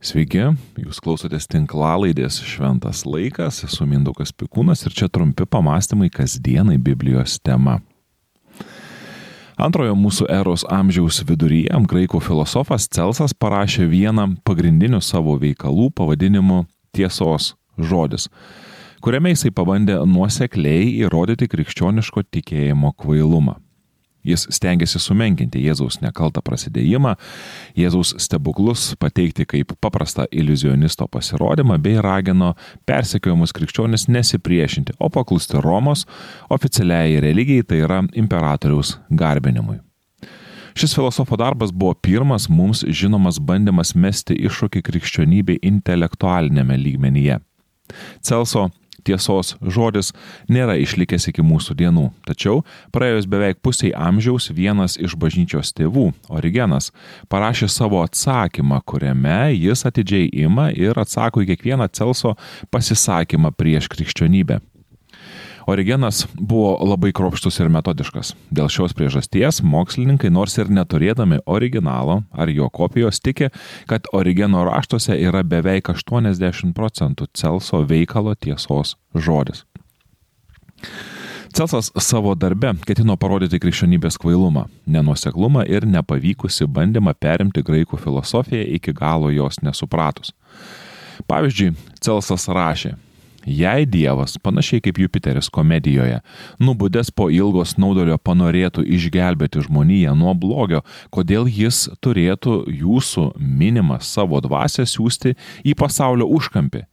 [0.00, 0.40] Sveiki,
[0.80, 7.82] jūs klausotės tinklalaidės Šventas laikas, esu Mindaugas Pikūnas ir čia trumpi pamastymai kasdienai Biblijos tema.
[9.60, 16.62] Antrojo mūsų eros amžiaus viduryje graikų filosofas Celsas parašė vieną pagrindinių savo veikalų pavadinimu
[16.96, 18.30] Tiesos žodis,
[19.04, 23.60] kuriame jisai pabandė nuosekliai įrodyti krikščioniško tikėjimo kvailumą.
[24.26, 27.14] Jis stengiasi sumenkinti Jėzaus nekaltą prasidėjimą,
[27.78, 32.52] Jėzaus stebuklus pateikti kaip paprastą iliuzionisto pasirodymą bei ragino
[32.88, 36.04] persekiojimus krikščionis nesipriešinti, o paklusti Romos
[36.52, 39.80] oficialiai religijai, tai yra imperatoriaus garbinimui.
[40.76, 47.40] Šis filosofo darbas buvo pirmas mums žinomas bandymas mesti iššūkį krikščionybei intelektualinėme lygmenyje.
[48.22, 48.68] Celso
[49.04, 50.12] tiesos žodis
[50.48, 52.06] nėra išlikęs iki mūsų dienų.
[52.28, 52.62] Tačiau
[52.94, 56.90] praėjus beveik pusiai amžiaus vienas iš bažnyčios tėvų, Origenas,
[57.32, 62.36] parašė savo atsakymą, kuriame jis atidžiai ima ir atsako į kiekvieną Celso
[62.70, 64.60] pasisakymą prieš krikščionybę.
[65.66, 68.34] Origenas buvo labai kropštus ir metodiškas.
[68.54, 73.50] Dėl šios priežasties mokslininkai, nors ir neturėdami originalo ar jo kopijos, tiki,
[73.90, 79.64] kad Origeno raštuose yra beveik 80 procentų Celso veikalo tiesos žodis.
[81.52, 88.94] Celsas savo darbe ketino parodyti krikščionybės kvailumą, nenuoseklumą ir nepavykusi bandymą perimti graikų filosofiją iki
[88.94, 90.30] galo jos nesupratus.
[91.28, 92.94] Pavyzdžiui, Celsas rašė,
[93.46, 96.18] Jei Dievas, panašiai kaip Jupiteris komedijoje,
[96.60, 104.42] nubudęs po ilgo snaudulio panorėtų išgelbėti žmoniją nuo blogio, kodėl jis turėtų jūsų minimą savo
[104.44, 105.32] dvasę siūsti
[105.64, 106.84] į pasaulio užkampį?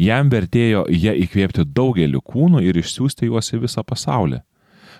[0.00, 4.40] Jam vertėjo ją įkvėpti daugeliu kūnų ir išsiųsti juos į visą pasaulį.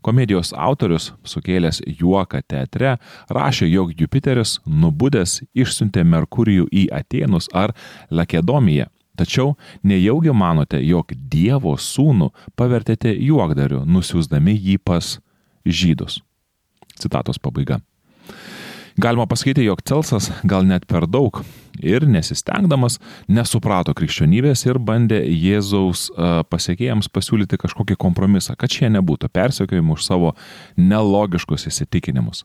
[0.00, 2.94] Komedijos autorius, sukėlęs juoką teatre,
[3.28, 7.76] rašė, jog Jupiteris nubudęs išsiuntė Merkurijų į Atenus ar
[8.08, 15.18] Lakedomiją Tačiau nejaugi manote, jog Dievo sūnų pavertėte juokdariu, nusiųsdami jį pas
[15.66, 16.20] žydus.
[17.00, 17.80] Citatos pabaiga.
[19.00, 21.40] Galima pasakyti, jog Celsas gal net per daug
[21.80, 22.98] ir nesistengdamas
[23.32, 26.10] nesuprato krikščionybės ir bandė Jėzaus
[26.52, 30.34] pasiekėjams pasiūlyti kažkokį kompromisą, kad šie nebūtų persekiojami už savo
[30.76, 32.44] nelogiškus įsitikinimus.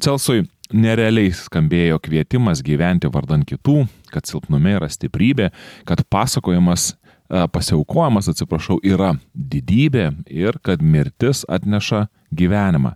[0.00, 5.50] Celsui nerealiai skambėjo kvietimas gyventi vardan kitų, kad silpnume yra stiprybė,
[5.88, 6.94] kad pasakojimas,
[7.28, 12.94] e, pasiaukojimas, atsiprašau, yra didybė ir kad mirtis atneša gyvenimą.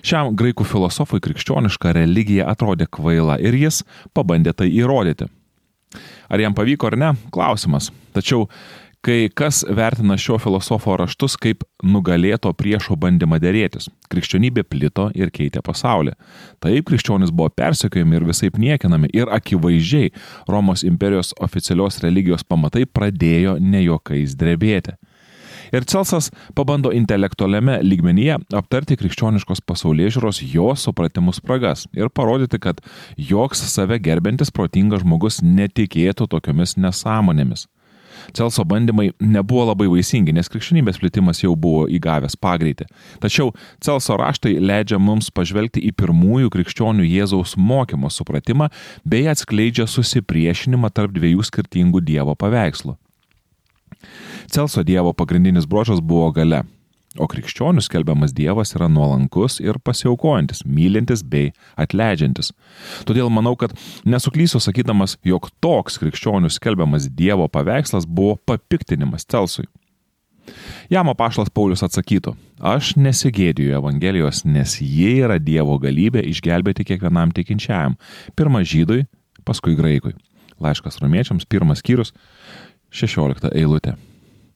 [0.00, 3.82] Šiam graikų filosofui krikščioniška religija atrodė kvaila ir jis
[4.16, 5.28] pabandė tai įrodyti.
[6.30, 7.10] Ar jam pavyko ar ne?
[7.34, 7.90] Klausimas.
[8.14, 8.46] Tačiau
[9.00, 13.88] kai kas vertina šio filosofo raštus kaip nugalėto priešo bandymą dėrėtis.
[14.12, 16.12] Krikščionybė plito ir keitė pasaulį.
[16.60, 20.12] Taip krikščionys buvo persekiojami ir visai niekinami ir akivaizdžiai
[20.48, 24.98] Romos imperijos oficialios religijos pamatai pradėjo nejokais drebėti.
[25.70, 32.82] Ir Celsas pabando intelektualiame lygmenyje aptarti krikščioniškos pasaulyje žiūros jo supratimus spragas ir parodyti, kad
[33.16, 37.68] joks save gerbintis protingas žmogus netikėtų tokiomis nesąmonėmis.
[38.36, 42.88] Celso bandymai nebuvo labai vaisingi, nes krikščionybės plėtimas jau buvo įgavęs pagreitį.
[43.22, 43.52] Tačiau
[43.84, 48.70] Celso raštai leidžia mums pažvelgti į pirmųjų krikščionių Jėzaus mokymo supratimą
[49.04, 52.96] bei atskleidžia susipriešinimą tarp dviejų skirtingų Dievo paveikslų.
[54.50, 56.64] Celso Dievo pagrindinis brožas buvo gale
[57.18, 62.52] O krikščionių skelbiamas Dievas yra nuolankus ir pasiaukojantis, mylintis bei atleidžiantis.
[63.08, 63.74] Todėl manau, kad
[64.06, 69.66] nesuklysiu sakydamas, jog toks krikščionių skelbiamas Dievo paveikslas buvo papiktinimas Celsui.
[70.90, 77.96] Jam apaštas Paulius atsakytų, aš nesigėdiju Evangelijos, nes ji yra Dievo galybė išgelbėti kiekvienam tikinčiajam.
[78.38, 79.04] Pirma žydui,
[79.46, 80.14] paskui graikui.
[80.62, 82.14] Laiškas romiečiams, pirmas skyrius,
[82.94, 83.96] 16 eilutė.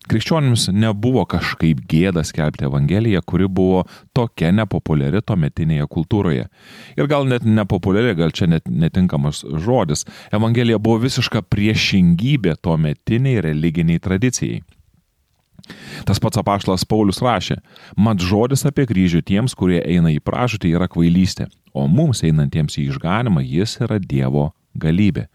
[0.05, 3.85] Krikščionims nebuvo kažkaip gėda skelbti Evangeliją, kuri buvo
[4.17, 6.45] tokia nepopuliari tuometinėje kultūroje.
[6.99, 10.05] Ir gal net nepopuliari, gal čia net netinkamas žodis.
[10.35, 14.61] Evangelija buvo visiška priešingybė tuometiniai religiniai tradicijai.
[16.05, 17.57] Tas pats apaštalas Paulius rašė,
[17.97, 22.91] mat žodis apie kryžių tiems, kurie eina į pražūtį, yra kvailystė, o mums einantiems į
[22.91, 25.31] išganimą jis yra Dievo galybė.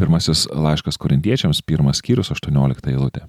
[0.00, 3.26] Pirmasis laiškas korintiečiams, pirmas skyrius, 18 eilutė.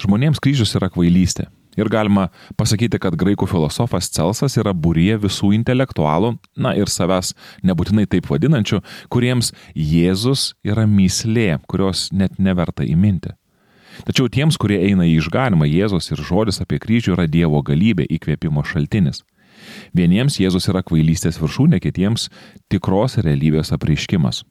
[0.00, 1.48] Žmonėms kryžius yra kvailystė.
[1.78, 7.34] Ir galima pasakyti, kad graikų filosofas Celsas yra būrie visų intelektualų, na ir savęs
[7.66, 8.80] nebūtinai taip vadinančių,
[9.12, 13.36] kuriems Jėzus yra myslė, kurios net neverta įminti.
[14.06, 18.64] Tačiau tiems, kurie eina į išganimą, Jėzus ir žodis apie kryžių yra Dievo galybė įkvėpimo
[18.66, 19.22] šaltinis.
[19.94, 22.30] Vieniems Jėzus yra kvailystės viršūnė, kitiems
[22.72, 24.42] tikros realybės apreiškimas.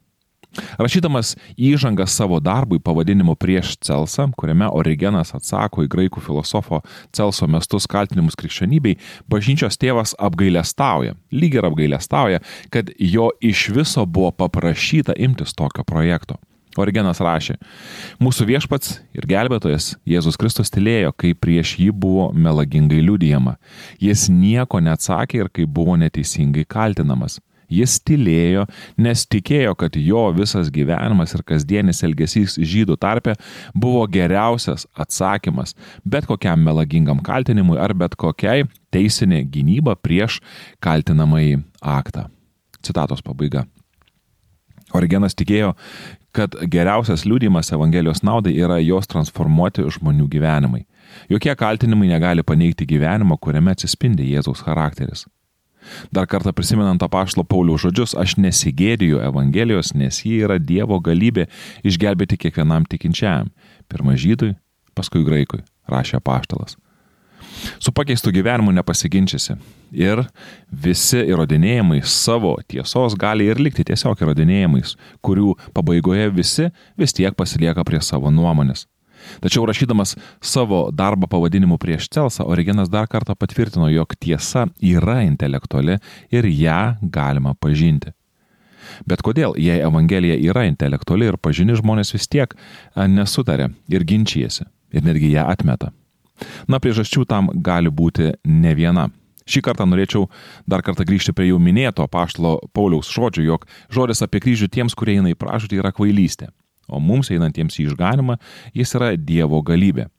[0.79, 6.81] Rašydamas įžangą savo darbui pavadinimu prieš Celsą, kuriame Origenas atsako į graikų filosofo
[7.13, 8.97] Celso mestus kaltinimus krikščionybei,
[9.29, 12.41] bažnyčios tėvas apgailestauja, lyg ir apgailestauja,
[12.73, 16.39] kad jo iš viso buvo paprašyta imtis tokio projekto.
[16.77, 17.55] Origenas rašė,
[18.21, 23.57] mūsų viešpats ir gelbėtojas Jėzus Kristus tylėjo, kai prieš jį buvo melagingai liudijama.
[24.01, 27.39] Jis nieko neatsakė ir kai buvo neteisingai kaltinamas.
[27.69, 28.65] Jis tylėjo,
[28.97, 33.35] nes tikėjo, kad jo visas gyvenimas ir kasdienis elgesys žydų tarpe
[33.73, 35.75] buvo geriausias atsakymas
[36.05, 40.39] bet kokiam melagingam kaltinimui ar bet kokiai teisinė gynyba prieš
[40.83, 42.27] kaltinamąjį aktą.
[42.85, 43.65] Citatos pabaiga.
[44.95, 45.75] Origenas tikėjo,
[46.33, 50.85] kad geriausias liūdimas Evangelijos naudai yra jos transformuoti žmonių gyvenimai.
[51.29, 55.25] Jokie kaltinimai negali paneigti gyvenimo, kuriame atsispindi Jėzaus charakteris.
[56.15, 61.47] Dar kartą prisimenant apaštalo Pauliaus žodžius, aš nesigėdiju Evangelijos, nes ji yra Dievo galybė
[61.87, 63.49] išgelbėti kiekvienam tikinčiajam.
[63.89, 64.53] Pirma žydui,
[64.97, 66.77] paskui graikui, rašė apaštalas.
[67.79, 69.55] Su pakeistu gyvenimu nepasiginčiasi.
[69.95, 70.21] Ir
[70.69, 74.95] visi įrodinėjimai savo tiesos gali ir likti tiesiog įrodinėjimais,
[75.25, 76.69] kurių pabaigoje visi
[76.99, 78.85] vis tiek pasilieka prie savo nuomonės.
[79.43, 85.99] Tačiau rašydamas savo darbą pavadinimu prieš Celsą, Origenas dar kartą patvirtino, jog tiesa yra intelektuali
[86.31, 88.13] ir ją galima pažinti.
[89.07, 92.55] Bet kodėl, jei Evangelija yra intelektuali ir pažini žmonės vis tiek
[92.95, 95.93] nesutarė ir ginčijasi ir netgi ją atmeta?
[96.71, 99.09] Na, priežasčių tam gali būti ne viena.
[99.49, 100.27] Šį kartą norėčiau
[100.69, 105.17] dar kartą grįžti prie jau minėto paštlo Pauliaus žodžių, jog žodis apie kryžių tiems, kurie
[105.17, 106.51] eina į pražūtį, yra kvailystė
[106.89, 108.37] o mums einantiems į išganimą
[108.77, 110.09] jis yra Dievo galybė.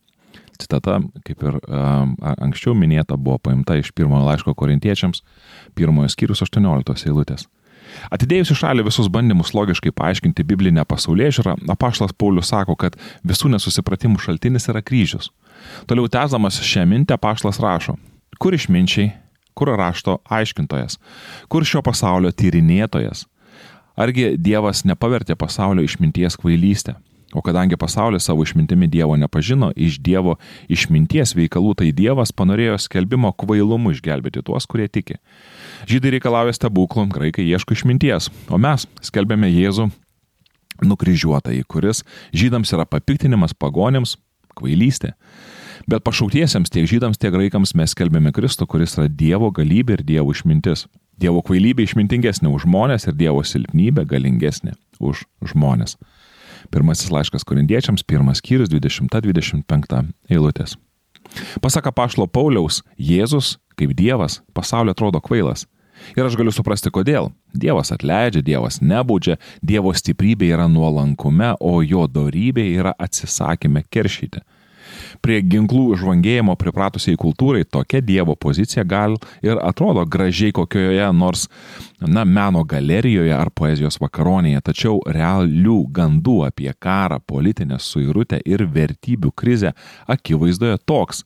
[0.61, 5.22] Citata, kaip ir um, anksčiau minėta, buvo paimta iš pirmojo laiško korintiečiams,
[5.78, 7.46] pirmojo skyrius 18 eilutės.
[8.12, 13.50] Atidėjus į šalį visus bandymus logiškai paaiškinti biblinę pasaulyje žiūrą, apaštas Paulius sako, kad visų
[13.55, 15.31] nesusipratimų šaltinis yra kryžius.
[15.90, 17.96] Toliau tęsdamas šią mintę apaštas rašo,
[18.38, 19.11] kur išminčiai,
[19.58, 20.99] kur rašto aiškintojas,
[21.50, 23.26] kur šio pasaulio tyrinėtojas,
[23.99, 26.97] Argi Dievas nepavertė pasaulio išminties kvailystę?
[27.31, 30.35] O kadangi pasaulis savo išmintimi Dievo nepažino, iš Dievo
[30.67, 35.21] išminties veikalų tai Dievas panorėjo skelbimo kvailumu išgelbėti tuos, kurie tiki.
[35.87, 39.93] Žydai reikalauja stebuklų, graikai ieško išminties, o mes skelbėme Jėzų
[40.83, 42.03] nukryžiuotąjį, kuris
[42.35, 44.17] žydams yra papiktinimas pagonėms,
[44.59, 45.15] kvailystė.
[45.91, 50.35] Bet pašautiesiems tiek žydams, tiek graikams mes skelbėme Kristų, kuris yra Dievo galybė ir Dievo
[50.35, 50.89] išmintis.
[51.20, 55.99] Dievo kvailybė išmintingesnė už žmonės ir Dievo silpnybė galingesnė už žmonės.
[56.72, 60.00] Pirmasis laiškas korindiečiams, pirmas skyrius 20-25
[60.31, 60.76] eilutės.
[61.61, 65.67] Pasaka Pašlo Pauliaus, Jėzus, kaip Dievas, pasaulio atrodo kvailas.
[66.17, 67.28] Ir aš galiu suprasti, kodėl.
[67.52, 74.40] Dievas atleidžia, Dievas nebaudžia, Dievo stiprybė yra nuolankume, o jo darybė yra atsisakyme keršyti.
[75.25, 81.49] Prie ginklų žvangėjimo pripratusiai kultūrai tokia Dievo pozicija gal ir atrodo gražiai kokioje nors,
[82.01, 89.35] na, meno galerijoje ar poezijos vakaronėje, tačiau realių gandų apie karą, politinę suirutę ir vertybių
[89.37, 89.75] krizę
[90.07, 91.25] akivaizdoje toks.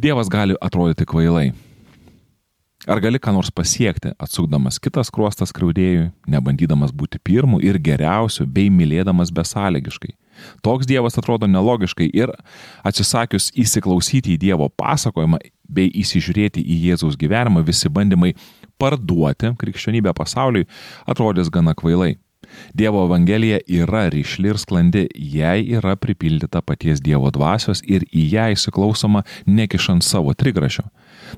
[0.00, 1.50] Dievas gali atrodyti kvailai.
[2.88, 8.72] Ar gali ką nors pasiekti, atsukdamas kitas kruostas kraudėjui, nebandydamas būti pirmu ir geriausiu, bei
[8.72, 10.14] mylėdamas besąlygiškai?
[10.64, 12.32] Toks Dievas atrodo nelogiškai ir
[12.86, 18.34] atsisakius įsiklausyti į Dievo pasakojimą bei įsižiūrėti į Jėzaus gyvenimą, visi bandymai
[18.80, 20.66] parduoti krikščionybę pasauliui
[21.06, 22.16] atrodys gana kvailai.
[22.74, 28.48] Dievo Evangelija yra ryšli ir sklandi, jai yra pripildyta paties Dievo dvasios ir į ją
[28.56, 30.86] įsiklausoma nekišant savo trigrašio.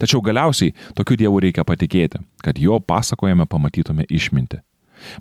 [0.00, 4.62] Tačiau galiausiai tokiu Dievu reikia patikėti, kad jo pasakojame pamatytume išminti.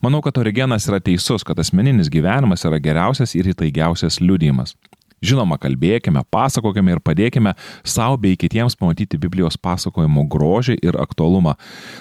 [0.04, 4.76] Manau, kad Origenas yra teisus, kad asmeninis gyvenimas yra geriausias ir įtaigiausias liudijimas.
[5.22, 7.52] Žinoma, kalbėkime, pasakokime ir padėkime
[7.86, 11.54] savo bei kitiems pamatyti Biblijos pasakojimo grožį ir aktualumą.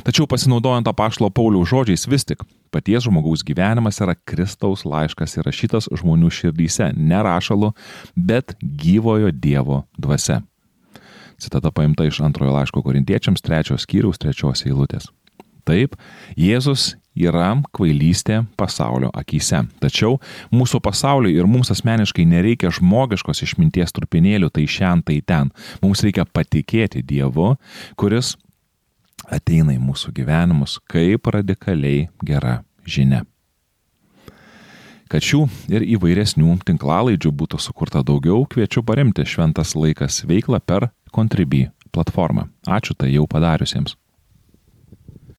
[0.07, 6.33] Tačiau pasinaudojant apaštalo Paulių žodžiais vis tik, paties žmogaus gyvenimas yra Kristaus laiškas įrašytas žmonių
[6.33, 7.75] širdyse, ne rašalu,
[8.17, 10.41] bet gyvojo Dievo dvasia.
[11.41, 15.13] Citata paimta iš antrojo laiško korintiečiams trečios skyriaus trečios eilutės.
[15.69, 15.93] Taip,
[16.41, 19.65] Jėzus yra kvailystė pasaulio akise.
[19.83, 20.19] Tačiau
[20.55, 25.51] mūsų pasauliui ir mums asmeniškai nereikia žmogiškos išminties trupinėlių tai šiandien, tai ten.
[25.83, 27.55] Mums reikia patikėti Dievu,
[27.97, 28.37] kuris
[29.31, 33.25] ateina į mūsų gyvenimus kaip radikaliai gera žinia.
[35.11, 35.41] Kad šių
[35.75, 42.47] ir įvairesnių tinklalaidžių būtų sukurta daugiau, kviečiu paremti Šventas laikas veiklą per Contribui platformą.
[42.71, 44.00] Ačiū tai jau padariusiems.